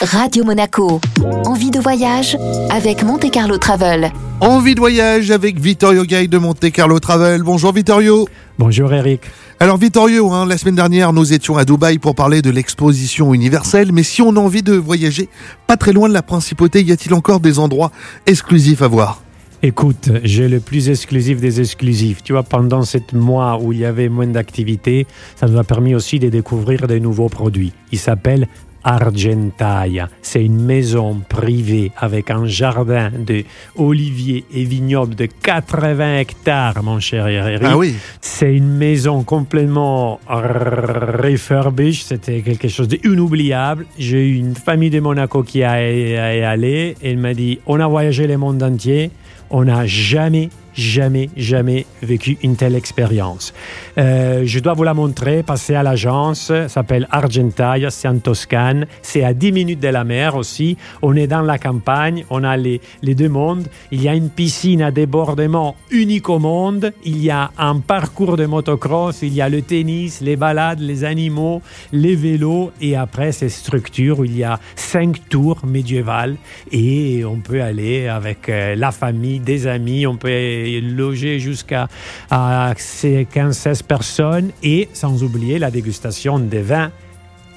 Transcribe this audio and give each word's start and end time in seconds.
Radio 0.00 0.44
Monaco. 0.44 1.00
Envie 1.44 1.72
de 1.72 1.80
voyage 1.80 2.38
avec 2.70 3.02
Monte 3.02 3.32
Carlo 3.32 3.58
Travel. 3.58 4.12
Envie 4.40 4.76
de 4.76 4.80
voyage 4.80 5.32
avec 5.32 5.58
Vittorio 5.58 6.04
Gay 6.04 6.28
de 6.28 6.38
Monte 6.38 6.70
Carlo 6.70 7.00
Travel. 7.00 7.42
Bonjour 7.42 7.72
Vittorio. 7.72 8.28
Bonjour 8.60 8.92
Eric. 8.94 9.22
Alors 9.58 9.76
Vittorio, 9.76 10.30
hein, 10.30 10.46
la 10.46 10.56
semaine 10.56 10.76
dernière 10.76 11.12
nous 11.12 11.32
étions 11.32 11.56
à 11.56 11.64
Dubaï 11.64 11.98
pour 11.98 12.14
parler 12.14 12.42
de 12.42 12.50
l'exposition 12.50 13.34
universelle, 13.34 13.90
mais 13.90 14.04
si 14.04 14.22
on 14.22 14.36
a 14.36 14.38
envie 14.38 14.62
de 14.62 14.74
voyager 14.74 15.28
pas 15.66 15.76
très 15.76 15.92
loin 15.92 16.08
de 16.08 16.14
la 16.14 16.22
principauté, 16.22 16.80
y 16.82 16.92
a-t-il 16.92 17.12
encore 17.12 17.40
des 17.40 17.58
endroits 17.58 17.90
exclusifs 18.26 18.82
à 18.82 18.86
voir? 18.86 19.22
Écoute, 19.64 20.12
j'ai 20.22 20.46
le 20.46 20.60
plus 20.60 20.90
exclusif 20.90 21.40
des 21.40 21.60
exclusifs. 21.60 22.22
Tu 22.22 22.34
vois, 22.34 22.44
pendant 22.44 22.82
cette 22.82 23.14
mois 23.14 23.58
où 23.60 23.72
il 23.72 23.80
y 23.80 23.84
avait 23.84 24.08
moins 24.08 24.28
d'activité, 24.28 25.08
ça 25.34 25.48
nous 25.48 25.58
a 25.58 25.64
permis 25.64 25.96
aussi 25.96 26.20
de 26.20 26.28
découvrir 26.28 26.86
des 26.86 27.00
nouveaux 27.00 27.28
produits. 27.28 27.72
Il 27.90 27.98
s'appelle 27.98 28.46
Argentaia. 28.88 30.08
C'est 30.22 30.42
une 30.42 30.64
maison 30.64 31.20
privée 31.28 31.92
avec 31.96 32.30
un 32.30 32.46
jardin 32.46 33.10
de 33.10 33.44
oliviers 33.76 34.46
et 34.54 34.64
vignobles 34.64 35.14
de 35.14 35.26
80 35.26 36.18
hectares, 36.20 36.82
mon 36.82 36.98
cher 36.98 37.28
Eric. 37.28 37.60
Ah 37.62 37.76
oui. 37.76 37.94
C'est 38.22 38.54
une 38.54 38.76
maison 38.76 39.24
complètement 39.24 40.20
refurbished. 40.26 42.06
C'était 42.06 42.40
quelque 42.40 42.68
chose 42.68 42.88
d'inoubliable. 42.88 43.84
J'ai 43.98 44.26
eu 44.26 44.36
une 44.36 44.54
famille 44.54 44.90
de 44.90 45.00
Monaco 45.00 45.42
qui 45.42 45.62
a, 45.62 45.72
a 45.72 46.48
allé. 46.48 46.96
Elle 47.02 47.18
m'a 47.18 47.34
dit 47.34 47.58
on 47.66 47.78
a 47.80 47.86
voyagé 47.86 48.26
le 48.26 48.38
monde 48.38 48.62
entier. 48.62 49.10
On 49.50 49.64
n'a 49.64 49.86
jamais 49.86 50.48
jamais, 50.78 51.28
jamais 51.36 51.86
vécu 52.02 52.38
une 52.42 52.56
telle 52.56 52.76
expérience. 52.76 53.52
Euh, 53.98 54.42
je 54.44 54.60
dois 54.60 54.74
vous 54.74 54.84
la 54.84 54.94
montrer, 54.94 55.42
passer 55.42 55.74
à 55.74 55.82
l'agence, 55.82 56.52
s'appelle 56.68 57.08
Argentaia, 57.10 57.90
c'est 57.90 58.06
en 58.06 58.18
Toscane, 58.18 58.86
c'est 59.02 59.24
à 59.24 59.34
10 59.34 59.52
minutes 59.52 59.80
de 59.80 59.88
la 59.88 60.04
mer 60.04 60.36
aussi, 60.36 60.76
on 61.02 61.16
est 61.16 61.26
dans 61.26 61.42
la 61.42 61.58
campagne, 61.58 62.24
on 62.30 62.44
a 62.44 62.56
les, 62.56 62.80
les 63.02 63.14
deux 63.14 63.28
mondes, 63.28 63.66
il 63.90 64.02
y 64.02 64.08
a 64.08 64.14
une 64.14 64.30
piscine 64.30 64.80
à 64.82 64.92
débordement 64.92 65.74
unique 65.90 66.28
au 66.28 66.38
monde, 66.38 66.92
il 67.04 67.22
y 67.22 67.30
a 67.30 67.50
un 67.58 67.80
parcours 67.80 68.36
de 68.36 68.46
motocross, 68.46 69.22
il 69.22 69.34
y 69.34 69.40
a 69.40 69.48
le 69.48 69.62
tennis, 69.62 70.20
les 70.20 70.36
balades, 70.36 70.80
les 70.80 71.02
animaux, 71.02 71.60
les 71.92 72.14
vélos, 72.14 72.70
et 72.80 72.94
après 72.94 73.32
ces 73.32 73.48
structures 73.48 74.20
où 74.20 74.24
il 74.24 74.36
y 74.36 74.44
a 74.44 74.60
cinq 74.76 75.28
tours 75.28 75.66
médiévales, 75.66 76.36
et 76.70 77.24
on 77.24 77.40
peut 77.40 77.62
aller 77.62 78.06
avec 78.06 78.48
euh, 78.48 78.76
la 78.76 78.92
famille, 78.92 79.40
des 79.40 79.66
amis, 79.66 80.06
on 80.06 80.16
peut 80.16 80.67
loger 80.80 81.40
jusqu'à 81.40 81.88
15-16 82.30 83.82
personnes 83.82 84.50
et 84.62 84.88
sans 84.92 85.22
oublier 85.22 85.58
la 85.58 85.70
dégustation 85.70 86.38
des 86.38 86.62
vins 86.62 86.90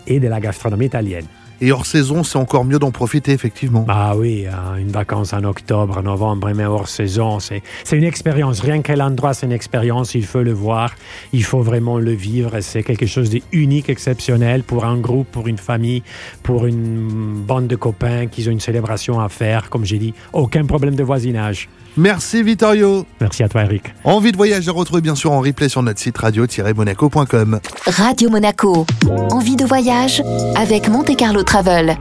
et 0.08 0.20
de 0.20 0.28
la 0.28 0.40
gastronomie 0.40 0.86
italienne. 0.86 1.26
Et 1.64 1.72
hors 1.72 1.86
saison, 1.86 2.24
c'est 2.24 2.40
encore 2.40 2.66
mieux 2.66 2.80
d'en 2.80 2.90
profiter, 2.90 3.34
effectivement. 3.34 3.86
Ah 3.88 4.18
oui, 4.18 4.48
hein, 4.48 4.78
une 4.80 4.90
vacance 4.90 5.32
en 5.32 5.44
octobre, 5.44 6.02
novembre, 6.02 6.52
mais 6.56 6.66
hors 6.66 6.88
saison, 6.88 7.38
c'est 7.40 7.62
une 7.92 8.04
expérience. 8.04 8.62
Rien 8.62 8.82
que 8.82 8.92
l'endroit, 8.94 9.36
c'est 9.36 9.46
une 9.46 9.52
expérience. 9.52 10.16
Il 10.16 10.26
faut 10.26 10.42
le 10.42 10.54
voir, 10.54 10.96
il 11.34 11.44
faut 11.44 11.62
vraiment 11.62 12.00
le 12.00 12.14
vivre. 12.14 12.62
C'est 12.62 12.82
quelque 12.82 13.06
chose 13.06 13.30
d'unique, 13.30 13.90
exceptionnel 13.90 14.64
pour 14.64 14.86
un 14.86 14.98
groupe, 14.98 15.28
pour 15.32 15.48
une 15.48 15.60
famille, 15.60 16.02
pour 16.42 16.66
une 16.66 17.44
bande 17.46 17.68
de 17.68 17.76
copains 17.76 18.26
qui 18.26 18.48
ont 18.50 18.52
une 18.52 18.60
célébration 18.60 19.20
à 19.20 19.30
faire. 19.30 19.70
Comme 19.70 19.86
j'ai 19.86 20.00
dit, 20.00 20.16
aucun 20.34 20.66
problème 20.66 20.96
de 20.96 21.04
voisinage. 21.04 21.70
Merci 21.98 22.44
Vittorio. 22.44 23.06
Merci 23.20 23.44
à 23.44 23.50
toi 23.50 23.64
Eric. 23.64 23.94
Envie 24.04 24.32
de 24.32 24.38
voyage 24.38 24.68
à 24.68 24.72
retrouver 24.72 25.02
bien 25.02 25.16
sûr 25.16 25.32
en 25.32 25.42
replay 25.42 25.70
sur 25.70 25.84
notre 25.84 26.00
site 26.00 26.18
radio-monaco.com. 26.18 27.60
Radio 27.86 28.30
Monaco. 28.30 28.86
Envie 29.32 29.56
de 29.56 29.66
voyage 29.66 30.24
avec 30.56 30.90
Monte 30.90 31.16
Carlo 31.16 31.44
Travel. 31.44 31.98